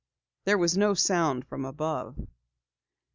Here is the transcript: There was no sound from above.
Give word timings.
There 0.45 0.57
was 0.57 0.75
no 0.75 0.95
sound 0.95 1.45
from 1.45 1.63
above. 1.63 2.17